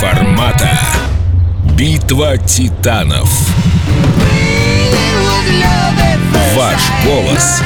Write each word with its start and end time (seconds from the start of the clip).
формата. 0.00 0.78
Битва 1.74 2.36
титанов. 2.36 3.28
Ваш 6.54 6.80
голос 7.04 7.62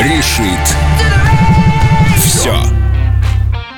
решит 0.00 0.76
все. 2.16 2.56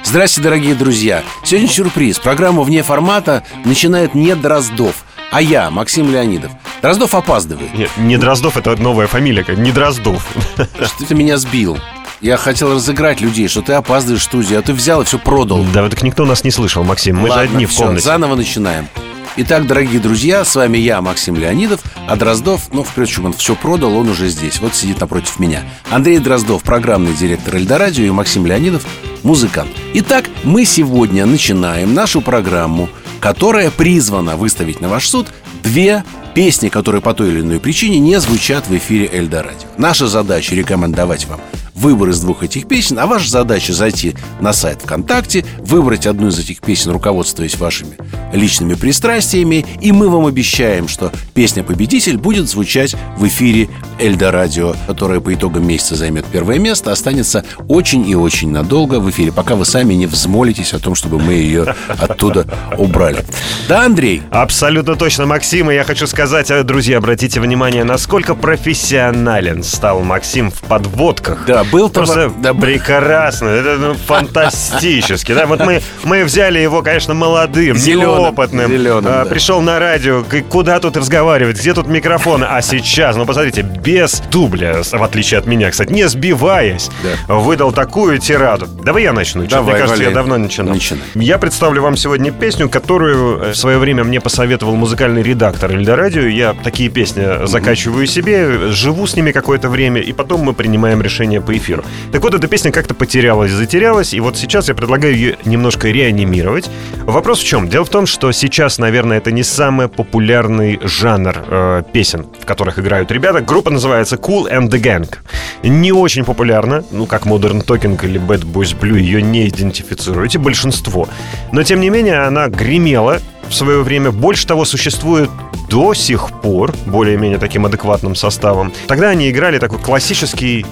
Здрасте, 0.05 0.41
дорогие 0.41 0.75
друзья. 0.75 1.23
Сегодня 1.45 1.69
сюрприз. 1.69 2.19
Программу 2.19 2.63
«Вне 2.63 2.83
формата» 2.83 3.45
начинает 3.67 4.15
не 4.15 4.35
Дроздов, 4.35 5.05
а 5.31 5.43
я, 5.43 5.71
Максим 5.71 6.11
Леонидов. 6.11 6.53
Дроздов 6.81 7.15
опаздывает. 7.15 7.75
Нет, 7.75 7.91
не 7.99 8.17
Дроздов, 8.17 8.57
это 8.57 8.75
новая 8.77 9.07
фамилия, 9.07 9.45
не 9.55 9.71
Дроздов. 9.71 10.27
Что 10.55 11.05
ты 11.07 11.15
меня 11.15 11.37
сбил? 11.37 11.79
Я 12.21 12.37
хотел 12.37 12.75
разыграть 12.75 13.21
людей, 13.21 13.47
что 13.47 13.63
ты 13.63 13.75
опаздываешь 13.75 14.23
в 14.23 14.25
студию, 14.25 14.59
а 14.59 14.63
ты 14.63 14.73
взял 14.73 15.03
и 15.03 15.05
все 15.05 15.19
продал. 15.19 15.65
Да, 15.73 15.89
так 15.89 16.03
никто 16.03 16.25
нас 16.25 16.43
не 16.43 16.51
слышал, 16.51 16.83
Максим. 16.83 17.17
Мы 17.17 17.29
Ладно, 17.29 17.45
же 17.45 17.51
одни 17.51 17.67
в 17.67 17.71
всё, 17.71 17.85
комнате. 17.85 18.05
Заново 18.05 18.35
начинаем. 18.35 18.89
Итак, 19.37 19.69
дорогие 19.69 20.01
друзья, 20.01 20.45
с 20.45 20.57
вами 20.57 20.79
я, 20.79 21.01
Максим 21.01 21.37
Леонидов, 21.37 21.81
а 22.09 22.17
Дроздов, 22.17 22.73
ну, 22.73 22.83
впрочем, 22.83 23.27
он 23.27 23.35
все 23.35 23.55
продал, 23.55 23.97
он 23.97 24.09
уже 24.09 24.29
здесь, 24.31 24.59
вот 24.61 24.75
сидит 24.75 25.01
напротив 25.01 25.39
меня. 25.39 25.63
Андрей 25.91 26.19
Дроздов, 26.19 26.65
программный 26.65 27.13
директор 27.13 27.55
Эльдорадио, 27.55 28.05
и 28.05 28.11
Максим 28.11 28.47
Леонидов, 28.47 28.85
музыкант. 29.23 29.71
Итак, 29.95 30.25
мы 30.43 30.65
сегодня 30.65 31.25
начинаем 31.25 31.95
нашу 31.95 32.21
программу, 32.21 32.89
которая 33.21 33.71
призвана 33.71 34.37
выставить 34.37 34.81
на 34.81 34.89
ваш 34.89 35.09
суд 35.09 35.29
две 35.63 36.03
песни, 36.35 36.69
которые 36.69 37.01
по 37.01 37.15
той 37.15 37.29
или 37.29 37.41
иной 37.43 37.61
причине 37.61 38.01
не 38.01 38.19
звучат 38.19 38.67
в 38.67 38.77
эфире 38.77 39.09
Эльдорадио. 39.13 39.69
Наша 39.77 40.09
задача 40.09 40.57
рекомендовать 40.57 41.27
вам 41.27 41.39
выбор 41.79 42.11
из 42.11 42.21
двух 42.21 42.43
этих 42.43 42.67
песен, 42.67 42.99
а 42.99 43.07
ваша 43.07 43.31
задача 43.31 43.73
зайти 43.73 44.15
на 44.41 44.53
сайт 44.53 44.83
ВКонтакте, 44.83 45.45
выбрать 45.59 46.07
одну 46.07 46.29
из 46.29 46.39
этих 46.39 46.61
песен, 46.61 46.91
руководствуясь 46.91 47.57
вашими 47.57 47.97
личными 48.33 48.75
пристрастиями, 48.75 49.65
и 49.81 49.93
мы 49.93 50.09
вам 50.09 50.27
обещаем, 50.27 50.89
что 50.89 51.13
песня-победитель 51.35 52.19
будет 52.19 52.49
звучать 52.49 52.97
в 53.17 53.27
эфире 53.27 53.69
Эльдорадио, 53.99 54.75
которая 54.87 55.21
по 55.21 55.33
итогам 55.33 55.67
месяца 55.67 55.95
займет 55.95 56.27
первое 56.27 56.59
место, 56.59 56.93
останется 56.93 57.45
очень 57.69 58.09
и 58.09 58.15
очень 58.15 58.51
надолго 58.51 59.01
в 59.01 59.09
эфире, 59.11 59.33
пока 59.33 59.55
вы 59.55 59.65
сами 59.65 59.95
не 59.95 60.07
взмолитесь 60.07 60.73
о 60.75 60.79
том, 60.79 60.95
чтобы 60.95 61.19
мы 61.19 61.35
ее 61.35 61.75
оттуда 61.99 62.47
убрали. 62.77 63.25
Да, 63.69 63.85
Андрей? 63.85 64.23
Абсолютно 64.31 64.97
точно, 64.97 65.27
Максим. 65.27 65.71
И 65.71 65.75
я 65.75 65.85
хочу 65.85 66.07
сказать, 66.07 66.51
э, 66.51 66.63
друзья, 66.63 66.99
обратите 66.99 67.41
внимание, 67.41 67.85
насколько 67.85 68.35
профессионален 68.35 69.63
стал 69.63 70.01
Максим 70.01 70.51
в 70.51 70.61
подводках. 70.63 71.45
Да, 71.47 71.65
был 71.73 71.89
Просто 71.91 72.31
да, 72.39 72.55
прекрасно, 72.55 73.49
это 73.49 73.77
ну, 73.79 73.95
фантастически. 73.95 75.33
Да, 75.35 75.47
вот 75.47 75.61
мы, 75.61 75.81
мы 76.05 76.25
взяли 76.25 76.59
его, 76.59 76.83
конечно, 76.83 77.15
молодым, 77.15 77.77
Зелёным, 77.77 78.23
неопытным. 78.23 78.71
зелёным, 78.71 79.13
А, 79.13 79.25
да. 79.25 79.31
Пришел 79.31 79.61
на 79.61 79.79
радио, 79.79 80.25
куда 80.49 80.79
тут 80.81 80.97
разговаривать, 80.97 81.59
где 81.59 81.75
тут 81.75 81.87
микрофон? 81.87 82.45
А 82.49 82.61
сейчас, 82.63 83.17
ну 83.17 83.27
посмотрите, 83.27 83.63
без 83.63 84.21
дубля, 84.31 84.83
в 84.83 85.03
отличие 85.03 85.39
от 85.39 85.47
меня, 85.47 85.71
кстати, 85.71 85.93
не 85.93 86.09
сбиваясь, 86.09 86.91
выдал 87.27 87.73
такую 87.73 88.19
тираду. 88.19 88.67
Давай 88.67 89.03
я 89.05 89.13
начну. 89.13 89.45
Давай, 89.47 89.65
Мне 89.65 89.73
кажется, 89.75 89.97
валяй. 89.97 90.09
я 90.09 90.15
давно 90.15 90.39
начинал. 90.39 90.75
Начинай. 90.75 91.03
Я 91.15 91.39
представлю 91.39 91.83
вам 91.83 91.97
сегодня 91.97 92.31
песню, 92.33 92.69
которую 92.69 93.41
э, 93.43 93.53
в 93.53 93.57
свое 93.57 93.79
время 93.79 94.05
мне 94.05 94.21
посоветовал 94.21 94.75
музыкальный 94.77 95.23
редактор 95.23 95.73
Эльдорадио. 95.73 96.23
Я 96.23 96.55
такие 96.55 96.89
песни 96.89 97.47
закачиваю 97.47 98.07
себе, 98.07 98.71
живу 98.71 99.07
с 99.07 99.15
ними 99.17 99.33
какое-то 99.33 99.69
время, 99.69 100.01
и 100.01 100.13
потом 100.13 100.41
мы 100.43 100.53
принимаем 100.55 101.03
решение 101.03 101.41
по 101.41 101.58
эфиру. 101.59 101.85
Так 102.13 102.23
вот, 102.23 102.35
эта 102.35 102.49
песня 102.49 102.73
как-то 102.73 102.95
потерялась, 102.95 103.53
затерялась, 103.53 104.15
и 104.15 104.21
вот 104.21 104.37
сейчас 104.37 104.69
я 104.69 104.75
предлагаю 104.75 105.15
ее 105.15 105.37
немножко 105.45 105.89
реанимировать. 105.89 106.71
Вопрос 107.05 107.41
в 107.41 107.45
чем? 107.45 107.69
Дело 107.69 107.85
в 107.85 107.91
том, 107.91 108.07
что 108.07 108.33
сейчас, 108.33 108.79
наверное, 108.79 109.19
это 109.19 109.31
не 109.31 109.43
самый 109.43 109.89
популярный 109.89 110.81
жанр 110.83 111.45
э, 111.47 111.83
песен, 111.93 112.27
в 112.41 112.45
которых 112.45 112.79
играют 112.79 113.11
ребята. 113.11 113.41
Группа 113.41 113.71
называется 113.71 114.17
Cool 114.17 114.51
and 114.51 114.71
the 114.71 114.81
Gang. 114.81 115.15
Не 115.63 115.93
очень 115.93 116.25
популярна, 116.25 116.85
ну, 116.91 117.07
как 117.07 117.27
Modern 117.27 117.65
Talking 117.65 118.03
или 118.05 118.21
Bad 118.21 118.45
Boys 118.45 118.79
Blue, 118.79 118.99
ее 118.99 119.23
не 119.23 119.49
идентифицируете, 119.49 120.39
большинство. 120.39 121.09
Но, 121.53 121.63
тем 121.63 121.81
не 121.81 121.91
менее, 121.91 122.21
она 122.21 122.49
гремела 122.49 123.21
в 123.49 123.55
свое 123.55 123.83
время. 123.83 124.11
Больше 124.11 124.47
того, 124.47 124.65
существует 124.65 125.31
до 125.69 125.95
сих 125.95 126.31
пор 126.41 126.75
более-менее 126.87 127.39
таким 127.39 127.67
адекватным 127.67 128.15
составом. 128.15 128.73
Тогда 128.87 129.09
они 129.11 129.31
играли 129.31 129.59
такой 129.59 129.79
классический 129.79 130.65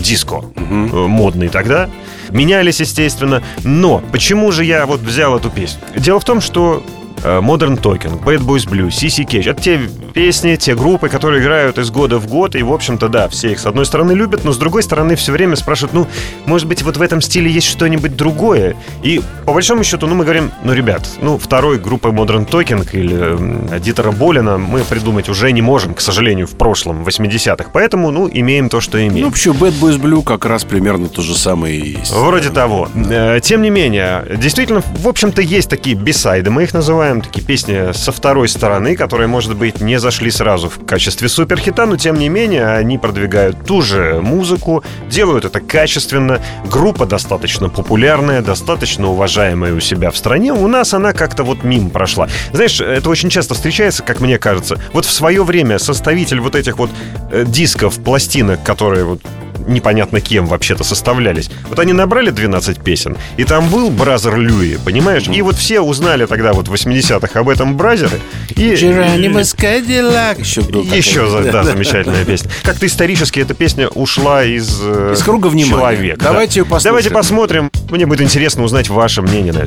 диско, 0.00 0.44
э, 0.54 0.60
модный 0.62 1.48
тогда. 1.48 1.88
Менялись, 2.30 2.80
естественно. 2.80 3.42
Но 3.64 4.02
почему 4.12 4.52
же 4.52 4.64
я 4.64 4.86
вот 4.86 5.00
взял 5.00 5.36
эту 5.36 5.50
песню? 5.50 5.80
Дело 5.96 6.20
в 6.20 6.24
том, 6.24 6.40
что 6.40 6.82
э, 7.22 7.40
Modern 7.40 7.80
Talking, 7.80 8.22
Bad 8.22 8.40
Boys 8.40 8.68
Blue, 8.68 8.88
CC 8.88 9.26
Cage. 9.26 9.50
Это 9.50 9.62
те 9.62 9.80
песни, 10.12 10.56
те 10.56 10.74
группы, 10.74 11.08
которые 11.08 11.42
играют 11.42 11.78
из 11.78 11.90
года 11.90 12.18
в 12.18 12.26
год. 12.26 12.54
И, 12.54 12.62
в 12.62 12.72
общем-то, 12.72 13.08
да, 13.08 13.28
все 13.28 13.52
их 13.52 13.58
с 13.60 13.66
одной 13.66 13.86
стороны 13.86 14.12
любят, 14.12 14.44
но 14.44 14.52
с 14.52 14.58
другой 14.58 14.82
стороны 14.82 15.16
все 15.16 15.32
время 15.32 15.56
спрашивают, 15.56 15.92
ну, 15.94 16.06
может 16.46 16.68
быть, 16.68 16.82
вот 16.82 16.96
в 16.96 17.02
этом 17.02 17.20
стиле 17.20 17.50
есть 17.50 17.66
что-нибудь 17.66 18.16
другое? 18.16 18.76
И, 19.02 19.20
по 19.46 19.52
большому 19.52 19.84
счету, 19.84 20.06
ну, 20.06 20.14
мы 20.14 20.24
говорим, 20.24 20.50
ну, 20.64 20.72
ребят, 20.72 21.08
ну, 21.20 21.38
второй 21.38 21.78
группы 21.78 22.08
Modern 22.08 22.48
Talking 22.48 22.88
или 22.92 23.14
м, 23.14 23.68
Дитера 23.80 24.10
Болина 24.12 24.58
мы 24.58 24.80
придумать 24.80 25.28
уже 25.28 25.50
не 25.52 25.62
можем, 25.62 25.94
к 25.94 26.00
сожалению, 26.00 26.46
в 26.46 26.56
прошлом, 26.56 27.04
в 27.04 27.08
80-х. 27.08 27.70
Поэтому, 27.72 28.10
ну, 28.10 28.28
имеем 28.32 28.68
то, 28.68 28.80
что 28.80 28.98
имеем. 28.98 29.22
Ну, 29.22 29.26
вообще, 29.28 29.50
Bad 29.50 29.72
Boys 29.80 30.00
Blue 30.00 30.22
как 30.22 30.44
раз 30.44 30.64
примерно 30.64 31.08
то 31.08 31.22
же 31.22 31.34
самое 31.36 31.76
и 31.76 31.98
есть. 31.98 32.12
Вроде 32.12 32.50
того. 32.50 32.88
Э, 32.94 33.40
Тем 33.42 33.62
не 33.62 33.70
менее, 33.70 34.24
действительно, 34.36 34.82
в 34.96 35.08
общем-то, 35.08 35.40
есть 35.42 35.68
такие 35.68 35.96
бисайды, 35.96 36.50
мы 36.50 36.64
их 36.64 36.74
называем, 36.74 37.20
такие 37.22 37.44
песни 37.44 37.92
со 37.92 38.12
второй 38.12 38.48
стороны, 38.48 38.96
которые, 38.96 39.26
может 39.26 39.56
быть, 39.56 39.80
не 39.80 39.98
зашли 40.02 40.30
сразу 40.30 40.68
в 40.68 40.84
качестве 40.84 41.28
суперхита, 41.28 41.86
но 41.86 41.96
тем 41.96 42.16
не 42.18 42.28
менее 42.28 42.66
они 42.66 42.98
продвигают 42.98 43.64
ту 43.64 43.80
же 43.80 44.20
музыку, 44.20 44.84
делают 45.08 45.44
это 45.44 45.60
качественно. 45.60 46.42
Группа 46.70 47.06
достаточно 47.06 47.70
популярная, 47.70 48.42
достаточно 48.42 49.08
уважаемая 49.08 49.72
у 49.72 49.80
себя 49.80 50.10
в 50.10 50.16
стране. 50.16 50.52
У 50.52 50.66
нас 50.66 50.92
она 50.92 51.12
как-то 51.12 51.44
вот 51.44 51.62
мимо 51.62 51.88
прошла. 51.88 52.28
Знаешь, 52.52 52.80
это 52.80 53.08
очень 53.08 53.30
часто 53.30 53.54
встречается, 53.54 54.02
как 54.02 54.20
мне 54.20 54.38
кажется. 54.38 54.78
Вот 54.92 55.04
в 55.04 55.12
свое 55.12 55.44
время 55.44 55.78
составитель 55.78 56.40
вот 56.40 56.56
этих 56.56 56.78
вот 56.78 56.90
э, 57.30 57.44
дисков, 57.46 58.02
пластинок, 58.02 58.62
которые 58.64 59.04
вот 59.04 59.20
непонятно 59.66 60.20
кем 60.20 60.46
вообще-то 60.46 60.84
составлялись. 60.84 61.50
Вот 61.68 61.78
они 61.78 61.92
набрали 61.92 62.30
12 62.30 62.82
песен, 62.82 63.16
и 63.36 63.44
там 63.44 63.68
был 63.68 63.90
Brother 63.90 64.36
Louie, 64.36 64.78
понимаешь? 64.84 65.24
И 65.28 65.42
вот 65.42 65.56
все 65.56 65.80
узнали 65.80 66.26
тогда 66.26 66.52
вот 66.52 66.68
в 66.68 66.72
80-х 66.74 67.38
об 67.40 67.48
этом 67.48 67.76
Brother 67.76 68.10
е. 68.10 68.20
И... 68.56 68.74
Джеронимус 68.74 69.54
Кадиллак 69.54 70.38
еще 70.38 70.60
был 70.62 70.82
такой. 70.84 70.96
Еще, 70.98 71.28
за- 71.28 71.42
да, 71.50 71.64
замечательная 71.64 72.24
песня. 72.24 72.50
Как-то 72.62 72.86
исторически 72.86 73.40
эта 73.40 73.54
песня 73.54 73.88
ушла 73.88 74.44
из, 74.44 74.78
э, 74.82 75.14
Из 75.14 75.22
круга 75.22 75.48
внимания. 75.48 75.70
человека. 75.70 76.18
да. 76.20 76.26
Давайте 76.32 76.60
её 76.60 76.64
послушаем. 76.64 76.90
Давайте 76.92 77.10
посмотрим. 77.10 77.70
Мне 77.90 78.06
будет 78.06 78.20
интересно 78.20 78.62
узнать 78.62 78.88
ваше 78.88 79.22
мнение 79.22 79.52
на 79.52 79.66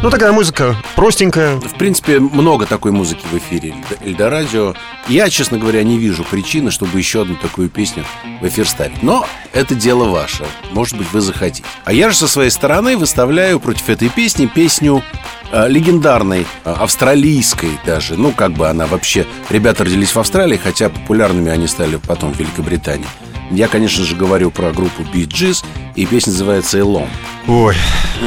Ну, 0.00 0.10
такая 0.10 0.30
музыка 0.30 0.76
простенькая. 0.94 1.56
В 1.56 1.74
принципе, 1.76 2.20
много 2.20 2.66
такой 2.66 2.92
музыки 2.92 3.24
в 3.32 3.36
эфире 3.36 3.70
Эльд- 3.70 3.98
Эльдорадио. 4.06 4.74
Я, 5.08 5.28
честно 5.28 5.58
говоря, 5.58 5.82
не 5.82 5.98
вижу 5.98 6.22
причины, 6.22 6.70
чтобы 6.70 6.98
еще 6.98 7.22
одну 7.22 7.34
такую 7.34 7.68
песню 7.68 8.04
в 8.40 8.46
эфир 8.46 8.68
ставить. 8.68 9.02
Но 9.02 9.26
это 9.52 9.74
дело 9.74 10.04
ваше. 10.08 10.44
Может 10.70 10.96
быть, 10.96 11.10
вы 11.12 11.20
захотите. 11.20 11.64
А 11.84 11.92
я 11.92 12.10
же 12.10 12.16
со 12.16 12.28
своей 12.28 12.50
стороны 12.50 12.96
выставляю 12.96 13.58
против 13.58 13.88
этой 13.90 14.08
песни 14.08 14.46
песню 14.46 15.02
э, 15.50 15.68
легендарной, 15.68 16.46
э, 16.64 16.72
австралийской 16.78 17.70
даже. 17.84 18.16
Ну, 18.16 18.30
как 18.30 18.52
бы 18.52 18.68
она 18.68 18.86
вообще... 18.86 19.26
Ребята 19.50 19.82
родились 19.82 20.14
в 20.14 20.18
Австралии, 20.20 20.60
хотя 20.62 20.90
популярными 20.90 21.50
они 21.50 21.66
стали 21.66 21.96
потом 21.96 22.32
в 22.32 22.38
Великобритании. 22.38 23.06
Я, 23.50 23.66
конечно 23.68 24.04
же, 24.04 24.14
говорю 24.14 24.50
про 24.50 24.72
группу 24.72 25.02
Bee 25.02 25.26
Gees, 25.26 25.64
и 25.96 26.04
песня 26.06 26.32
называется 26.32 26.78
«Elon». 26.78 27.08
Ой, 27.46 27.74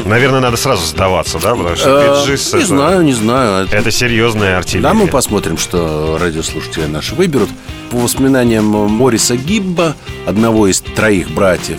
наверное, 0.05 0.39
надо 0.39 0.57
сразу 0.57 0.83
сдаваться, 0.85 1.39
да? 1.39 1.55
Потому 1.55 1.75
что 1.75 1.89
Э, 1.89 2.03
Bee 2.27 2.33
Gees 2.33 2.53
Не 2.55 2.59
это- 2.59 2.67
знаю, 2.67 3.01
не 3.03 3.13
знаю. 3.13 3.65
Это- 3.65 3.77
Это 3.77 3.91
серьезная 3.91 4.57
артиллерия. 4.57 4.83
Да, 4.89 4.93
мы 4.95 5.07
посмотрим, 5.07 5.57
что 5.57 6.17
радиослушатели 6.19 6.85
наши 6.85 7.13
выберут. 7.13 7.49
По 7.91 7.97
воспоминаниям 7.97 8.65
Мориса 8.65 9.37
Гибба, 9.37 9.95
одного 10.25 10.67
из 10.67 10.81
троих 10.81 11.29
братьев 11.29 11.77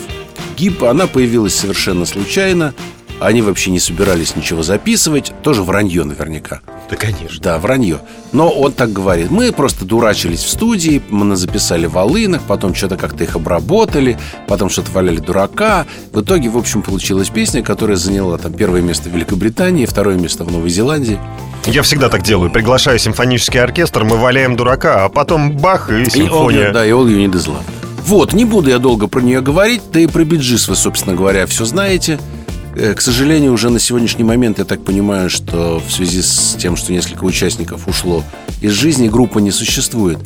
Гибба, 0.57 0.91
она 0.91 1.07
появилась 1.09 1.55
совершенно 1.57 2.07
случайно. 2.07 2.75
Они 3.21 3.43
вообще 3.43 3.71
не 3.71 3.79
собирались 3.79 4.35
ничего 4.37 4.63
записывать. 4.63 5.33
Тоже 5.43 5.63
вранье 5.63 6.05
наверняка. 6.05 6.61
Да, 6.91 6.97
конечно. 6.97 7.41
Да, 7.41 7.59
вранье. 7.59 8.01
Но 8.33 8.51
он 8.51 8.73
так 8.73 8.93
говорит. 8.93 9.31
Мы 9.31 9.53
просто 9.53 9.85
дурачились 9.85 10.43
в 10.43 10.49
студии, 10.49 11.03
мы 11.09 11.37
записали 11.37 11.87
волынок, 11.87 12.43
потом 12.49 12.75
что-то 12.75 12.97
как-то 12.97 13.25
их 13.25 13.37
обработали, 13.37 14.19
потом 14.49 14.71
что-то 14.71 14.91
валяли 14.93 15.19
дурака. 15.19 15.87
В 16.13 16.21
итоге, 16.23 16.49
в 16.49 16.59
общем, 16.59 16.83
получилась 16.83 17.29
песня, 17.29 17.63
которая 17.63 17.97
заняла 17.97 18.39
там 18.39 18.53
первое 18.53 18.81
место 18.83 19.09
в 19.09 19.13
Великобритании, 19.15 19.87
второе 19.87 20.17
место 20.17 20.45
в 20.45 20.51
Новой 20.51 20.71
Зеландии. 20.71 21.19
Я 21.67 21.83
всегда 21.83 22.09
так 22.09 22.23
делаю. 22.23 22.51
Приглашаю 22.51 22.99
симфонический 22.99 23.61
оркестр, 23.61 24.03
мы 24.05 24.17
валяем 24.17 24.57
дурака, 24.57 25.05
а 25.05 25.09
потом 25.09 25.57
бах 25.57 25.91
и 25.91 26.03
И 26.03 26.05
all 26.05 26.11
симфония. 26.11 26.71
you, 26.71 26.73
да, 26.73 26.85
и 26.85 26.91
all 26.91 27.07
you 27.07 27.17
need 27.25 27.33
is 27.33 27.47
love. 27.49 27.63
Вот, 28.05 28.33
не 28.33 28.45
буду 28.45 28.69
я 28.69 28.79
долго 28.79 29.07
про 29.07 29.21
нее 29.21 29.41
говорить, 29.41 29.83
да 29.93 30.01
и 30.01 30.09
про 30.09 30.25
биджис 30.25 30.67
вы, 30.67 30.75
собственно 30.75 31.15
говоря, 31.15 31.47
все 31.47 31.65
знаете. 31.65 32.19
Э, 32.75 32.95
К 32.95 33.01
сожалению, 33.01 33.53
уже 33.53 33.71
на 33.71 33.79
сегодняшний 33.79 34.25
момент 34.25 34.59
я 34.59 34.65
так 34.65 34.85
понимаю, 34.85 35.29
что 35.31 35.83
в 35.87 35.93
связи 35.93 36.23
с 36.23 36.57
тем, 36.59 36.77
что 36.77 36.93
несколько 36.93 37.25
участников 37.25 37.87
ушло 37.87 38.25
из 38.61 38.73
жизни, 38.73 39.09
группа 39.09 39.39
не 39.39 39.51
существует. 39.51 40.19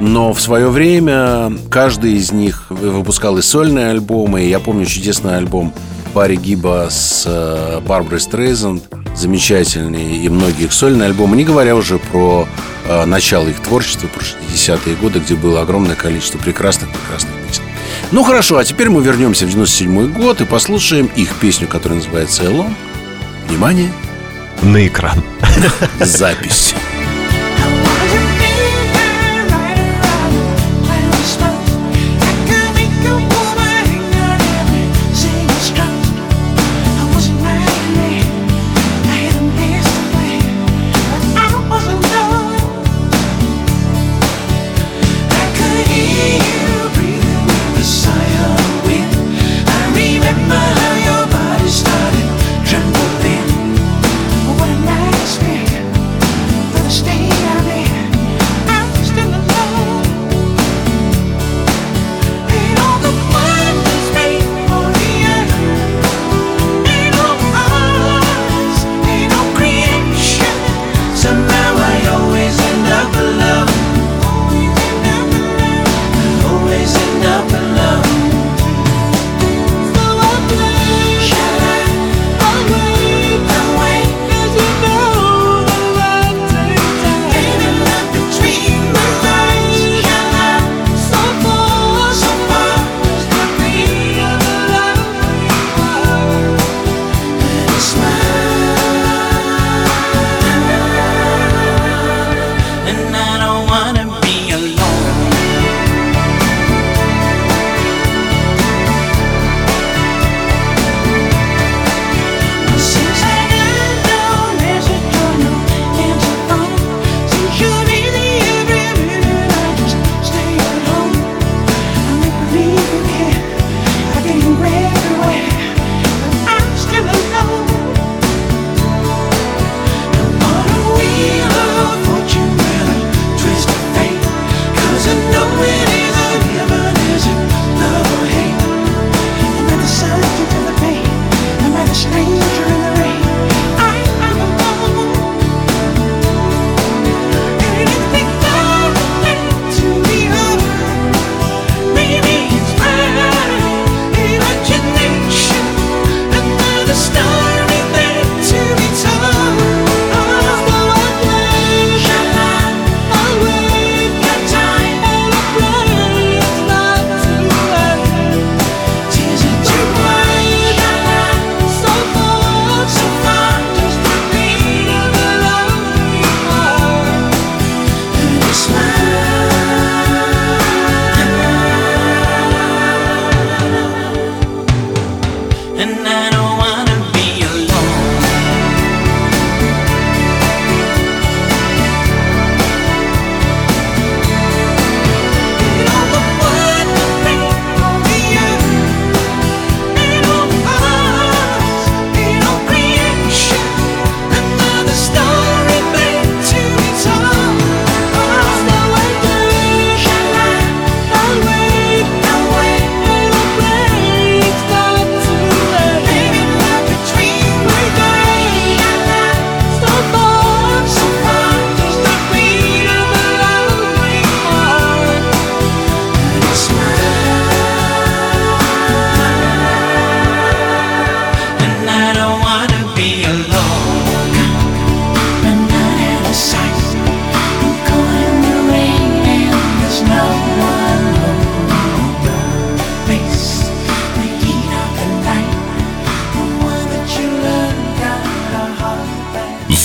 Но 0.00 0.32
в 0.32 0.40
свое 0.40 0.68
время 0.68 1.52
каждый 1.70 2.14
из 2.14 2.32
них 2.32 2.66
выпускал 2.70 3.38
и 3.38 3.42
сольные 3.42 3.88
альбомы. 3.88 4.42
Я 4.42 4.60
помню 4.60 4.86
чудесный 4.86 5.36
альбом 5.36 5.72
Барри 6.14 6.36
Гиба 6.36 6.88
с 6.90 7.24
э, 7.26 7.80
Барбарой 7.86 8.20
Стрейзенд. 8.20 8.82
Замечательный. 9.16 10.18
И 10.18 10.28
многие 10.28 10.64
их 10.64 10.72
сольные 10.72 11.06
альбомы. 11.06 11.36
Не 11.36 11.44
говоря 11.44 11.74
уже 11.76 11.98
про 11.98 12.46
э, 12.88 13.04
начало 13.04 13.48
их 13.48 13.60
творчества, 13.60 14.06
про 14.08 14.20
60-е 14.20 14.96
годы, 14.96 15.18
где 15.18 15.34
было 15.34 15.62
огромное 15.62 15.96
количество 15.96 16.38
прекрасных-прекрасных. 16.38 17.39
Ну 18.12 18.24
хорошо, 18.24 18.58
а 18.58 18.64
теперь 18.64 18.88
мы 18.90 19.02
вернемся 19.02 19.46
в 19.46 19.50
97 19.50 20.12
год 20.12 20.40
и 20.40 20.44
послушаем 20.44 21.06
их 21.14 21.34
песню, 21.36 21.68
которая 21.68 21.98
называется 21.98 22.44
«Элон». 22.44 22.74
Внимание, 23.46 23.92
На 24.62 24.86
экран. 24.86 25.22
запись. 26.00 26.74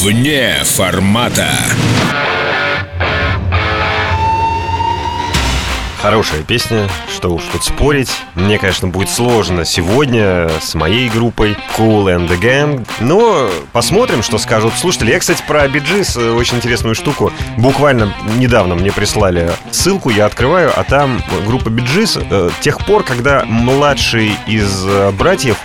Вне 0.05 0.53
формата. 0.63 1.49
Хорошая 5.99 6.43
песня, 6.43 6.87
что 7.11 7.29
уж 7.33 7.41
тут 7.51 7.63
спорить. 7.63 8.11
Мне, 8.35 8.59
конечно, 8.59 8.87
будет 8.87 9.09
сложно 9.09 9.65
сегодня 9.65 10.47
с 10.61 10.75
моей 10.75 11.09
группой 11.09 11.57
Kool 11.75 12.15
and 12.15 12.29
the 12.29 12.39
Gang. 12.39 12.87
Но 12.99 13.49
посмотрим, 13.71 14.21
что 14.21 14.37
скажут 14.37 14.75
слушатели. 14.75 15.09
Я, 15.09 15.17
кстати, 15.17 15.41
про 15.47 15.67
Bee 15.67 15.88
Gees 15.88 16.15
очень 16.15 16.57
интересную 16.57 16.93
штуку. 16.93 17.33
Буквально 17.57 18.13
недавно 18.37 18.75
мне 18.75 18.91
прислали 18.91 19.49
ссылку, 19.71 20.11
я 20.11 20.27
открываю, 20.27 20.71
а 20.75 20.83
там 20.83 21.19
группа 21.47 21.69
Bee 21.69 21.90
Gees 21.90 22.19
э, 22.21 22.51
тех 22.61 22.85
пор, 22.85 23.01
когда 23.01 23.43
младший 23.45 24.33
из 24.45 24.85
э, 24.85 25.11
братьев 25.17 25.57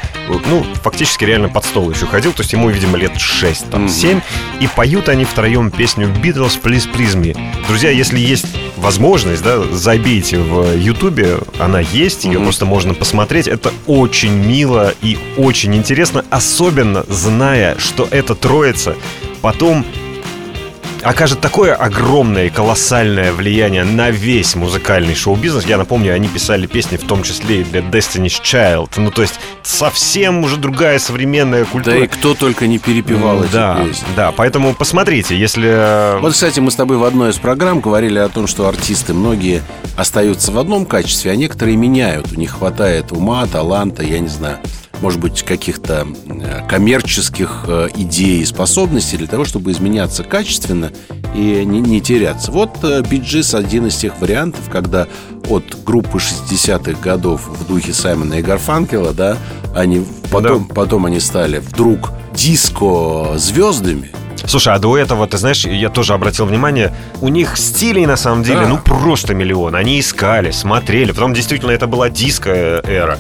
ну, 0.47 0.65
фактически 0.83 1.25
реально 1.25 1.49
под 1.49 1.65
стол 1.65 1.91
еще 1.91 2.07
ходил, 2.07 2.33
то 2.33 2.43
есть 2.43 2.53
ему, 2.53 2.69
видимо, 2.69 2.99
лет 2.99 3.19
6, 3.19 3.71
там, 3.71 3.89
7, 3.89 4.21
и 4.61 4.67
поют 4.69 5.09
они 5.09 5.25
втроем 5.25 5.71
песню 5.71 6.09
Beatles 6.09 6.61
Please 6.63 6.89
Please 6.93 7.17
Me. 7.17 7.37
Друзья, 7.67 7.91
если 7.91 8.19
есть 8.19 8.47
возможность, 8.77 9.43
да, 9.43 9.63
забейте 9.73 10.39
в 10.39 10.77
Ютубе, 10.77 11.39
она 11.59 11.81
есть, 11.81 12.25
ее 12.25 12.41
просто 12.41 12.65
можно 12.65 12.95
посмотреть. 12.95 13.47
Это 13.47 13.73
очень 13.87 14.33
мило 14.33 14.95
и 15.03 15.19
очень 15.37 15.75
интересно, 15.75 16.25
особенно 16.31 17.05
зная, 17.09 17.79
что 17.79 18.09
эта 18.11 18.35
троица 18.35 18.97
потом 19.43 19.85
окажет 21.03 21.41
такое 21.41 21.75
огромное 21.75 22.47
и 22.47 22.51
колоссальное 22.51 23.33
влияние 23.33 23.85
на 23.85 24.11
весь 24.11 24.55
музыкальный 24.55 25.15
шоу-бизнес. 25.15 25.65
Я 25.67 25.79
напомню, 25.79 26.15
они 26.15 26.29
писали 26.29 26.67
песни 26.67 26.97
в 26.97 27.05
том 27.05 27.23
числе 27.23 27.63
и 27.63 27.65
для 27.65 27.81
Destiny's 27.81 28.41
Child. 28.43 28.91
Ну, 28.97 29.11
то 29.11 29.23
есть 29.23 29.41
совсем 29.63 30.45
уже 30.45 30.57
другая 30.57 30.99
современная 30.99 31.65
культура. 31.65 31.95
Да 31.95 32.05
и 32.05 32.07
кто 32.07 32.35
только 32.35 32.67
не 32.67 32.79
перепевал 32.79 33.45
эти 33.45 33.53
да, 33.53 33.85
песни. 33.85 34.07
да, 34.17 34.33
поэтому 34.33 34.75
посмотрите, 34.75 35.37
если... 35.37 36.21
Вот, 36.21 36.33
кстати, 36.33 36.61
мы 36.61 36.71
с 36.71 36.75
тобой 36.75 36.97
в 36.97 37.05
одной 37.05 37.31
из 37.31 37.37
программ 37.37 37.81
говорили 37.81 38.19
о 38.19 38.29
том, 38.29 38.47
что 38.47 38.69
артисты 38.69 39.15
многие 39.15 39.63
остаются 39.97 40.53
в 40.53 40.59
одном 40.59 40.87
качестве, 40.87 41.31
а 41.33 41.37
некоторые 41.37 41.77
меняют. 41.77 42.33
У 42.33 42.37
них 42.37 42.53
хватает 42.53 43.13
ума, 43.13 43.47
таланта, 43.47 44.03
я 44.03 44.19
не 44.19 44.29
знаю, 44.29 44.59
может 45.01 45.21
быть, 45.21 45.43
каких-то 45.43 46.07
э, 46.27 46.67
коммерческих 46.69 47.65
э, 47.67 47.89
идей 47.95 48.41
и 48.41 48.45
способностей 48.45 49.17
для 49.17 49.27
того, 49.27 49.45
чтобы 49.45 49.71
изменяться 49.73 50.25
качественно 50.25 50.93
и 51.35 51.65
не, 51.65 51.81
не 51.81 52.01
теряться. 52.01 52.51
Вот 52.53 52.85
Биджис 53.09 53.55
один 53.55 53.87
из 53.87 53.97
тех 53.97 54.21
вариантов, 54.21 54.69
когда 54.71 55.07
от 55.49 55.85
группы 55.85 56.19
60-х 56.19 57.01
годов 57.01 57.49
в 57.49 57.67
духе 57.67 57.93
Саймона 57.93 58.35
и 58.35 58.43
Гарфанкела, 58.43 59.13
да, 59.13 59.37
они 59.75 60.05
потом, 60.31 60.67
потом 60.67 61.07
они 61.07 61.21
стали 61.21 61.59
вдруг 61.59 62.11
диско-звездами, 62.35 64.11
Слушай, 64.47 64.75
а 64.75 64.79
до 64.79 64.97
этого, 64.97 65.27
ты 65.27 65.37
знаешь, 65.37 65.67
я 65.67 65.91
тоже 65.91 66.15
обратил 66.15 66.47
внимание, 66.47 66.95
у 67.21 67.29
них 67.29 67.57
стилей 67.57 68.07
на 68.07 68.17
самом 68.17 68.43
деле, 68.43 68.63
Да. 68.63 68.69
ну 68.69 68.79
просто 68.79 69.35
миллион. 69.35 69.75
Они 69.75 70.01
искали, 70.01 70.51
смотрели. 70.51 71.13
Потом 71.13 71.35
действительно 71.35 71.73
это 71.73 71.87
была 71.87 72.09
диско-эра. 72.09 73.19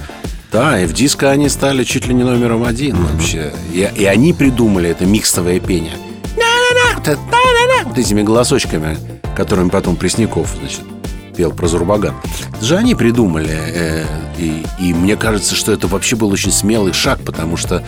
Да, 0.52 0.80
и 0.80 0.86
в 0.86 0.92
диско 0.92 1.30
они 1.30 1.48
стали 1.48 1.84
чуть 1.84 2.06
ли 2.06 2.14
не 2.14 2.24
номером 2.24 2.64
один 2.64 2.96
вообще. 2.96 3.52
И, 3.72 3.88
и 3.96 4.04
они 4.04 4.32
придумали 4.32 4.90
это 4.90 5.06
микстовое 5.06 5.60
пение. 5.60 5.94
Вот 7.84 7.98
этими 7.98 8.22
голосочками, 8.22 8.96
которыми 9.36 9.68
потом 9.68 9.96
Пресняков, 9.96 10.54
значит, 10.58 10.80
пел 11.36 11.52
про 11.52 11.66
Зурбаган. 11.68 12.14
Это 12.56 12.64
же 12.64 12.76
они 12.76 12.94
придумали. 12.94 13.50
э, 13.50 14.04
и, 14.38 14.64
и 14.80 14.92
мне 14.92 15.16
кажется, 15.16 15.54
что 15.54 15.72
это 15.72 15.86
вообще 15.86 16.16
был 16.16 16.28
очень 16.30 16.52
смелый 16.52 16.92
шаг, 16.92 17.20
потому 17.24 17.56
что 17.56 17.84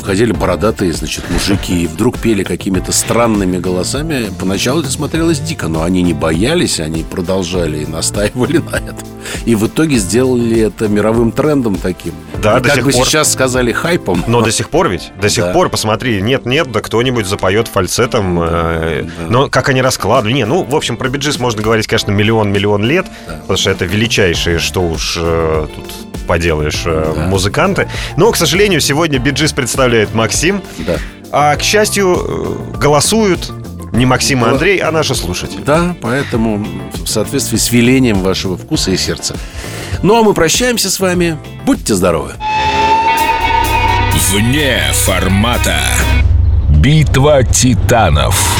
входили 0.00 0.32
бородатые, 0.32 0.92
значит, 0.92 1.24
мужики 1.30 1.84
и 1.84 1.86
вдруг 1.86 2.18
пели 2.18 2.42
какими-то 2.42 2.92
странными 2.92 3.58
голосами. 3.58 4.26
Поначалу 4.38 4.80
это 4.80 4.90
смотрелось 4.90 5.38
дико, 5.40 5.68
но 5.68 5.82
они 5.82 6.02
не 6.02 6.14
боялись, 6.14 6.80
они 6.80 7.02
продолжали 7.04 7.78
и 7.84 7.86
настаивали 7.86 8.58
на 8.58 8.76
этом. 8.76 9.08
И 9.44 9.54
в 9.54 9.66
итоге 9.66 9.96
сделали 9.98 10.60
это 10.60 10.88
мировым 10.88 11.30
трендом 11.32 11.76
таким. 11.76 12.12
Да, 12.42 12.58
И 12.58 12.60
до 12.62 12.68
как 12.68 12.76
сих 12.76 12.84
бы 12.86 12.92
пор. 12.92 13.06
сейчас 13.06 13.32
сказали 13.32 13.70
хайпом. 13.72 14.24
Но 14.26 14.40
до 14.40 14.50
сих 14.50 14.70
пор 14.70 14.88
ведь, 14.88 15.12
до 15.20 15.28
сих 15.28 15.44
Да. 15.44 15.52
пор, 15.52 15.68
посмотри, 15.68 16.20
нет-нет, 16.22 16.72
да 16.72 16.80
кто-нибудь 16.80 17.26
запоет 17.26 17.68
фальцетом. 17.68 18.40
э, 18.42 19.06
Но 19.28 19.48
как 19.48 19.68
они 19.68 19.82
раскладывали. 19.82 20.34
Не, 20.34 20.46
ну, 20.46 20.62
в 20.64 20.74
общем, 20.74 20.96
про 20.96 21.08
биджис 21.08 21.38
можно 21.38 21.62
говорить, 21.62 21.86
конечно, 21.86 22.10
миллион-миллион 22.12 22.82
лет, 22.84 23.06
потому 23.42 23.58
что 23.58 23.70
это 23.70 23.84
величайшие, 23.84 24.58
что 24.58 24.80
уж 24.82 25.18
э, 25.20 25.66
тут 25.74 25.84
поделаешь, 26.26 26.82
э, 26.86 27.12
Да. 27.14 27.26
музыканты. 27.26 27.88
Но, 28.16 28.30
к 28.30 28.36
сожалению, 28.36 28.80
сегодня 28.80 29.18
биджис 29.18 29.52
представляет 29.90 30.14
Максим. 30.14 30.62
Да. 30.78 30.96
А, 31.32 31.56
к 31.56 31.62
счастью, 31.62 32.16
э, 32.16 32.78
голосуют 32.78 33.50
не 33.92 34.06
Максим 34.06 34.44
и 34.44 34.48
Андрей, 34.48 34.78
а 34.78 34.92
наши 34.92 35.14
слушатели. 35.14 35.62
Да, 35.62 35.96
поэтому 36.00 36.64
в 36.94 37.06
соответствии 37.06 37.56
с 37.56 37.72
велением 37.72 38.20
вашего 38.20 38.56
вкуса 38.56 38.92
и 38.92 38.96
сердца. 38.96 39.36
Ну, 40.02 40.16
а 40.16 40.22
мы 40.22 40.32
прощаемся 40.32 40.90
с 40.90 41.00
вами. 41.00 41.38
Будьте 41.66 41.94
здоровы. 41.94 42.32
Вне 44.30 44.80
формата. 44.92 45.80
Битва 46.68 47.42
титанов. 47.42 48.56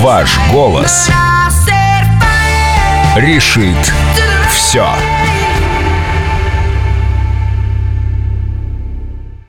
Ваш 0.00 0.38
голос 0.52 1.10
решит 3.16 3.92
все. 4.50 4.86